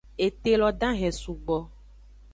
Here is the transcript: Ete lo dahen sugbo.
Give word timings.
Ete 0.27 0.51
lo 0.59 0.69
dahen 0.81 1.13
sugbo. 1.21 1.57